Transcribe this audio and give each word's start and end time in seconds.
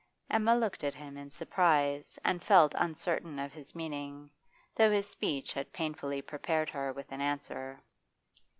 Emma 0.31 0.55
looked 0.55 0.83
at 0.83 0.95
him 0.95 1.15
in 1.15 1.29
surprise 1.29 2.17
and 2.25 2.41
felt 2.41 2.73
uncertain 2.79 3.37
of 3.37 3.53
his 3.53 3.75
meaning, 3.75 4.31
though 4.75 4.89
his 4.89 5.07
speech 5.07 5.53
had 5.53 5.71
painfully 5.71 6.23
prepared 6.23 6.71
her 6.71 6.91
with 6.91 7.11
an 7.11 7.21
answer. 7.21 7.79